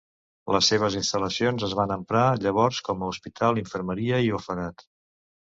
Les 0.53 0.69
seves 0.71 0.95
instal·lacions 1.01 1.65
es 1.67 1.75
van 1.81 1.93
emprar 1.97 2.25
llavors 2.45 2.81
com 2.89 3.05
a 3.09 3.13
hospital, 3.13 3.63
infermeria 3.65 4.25
i 4.31 4.37
orfenat. 4.39 4.87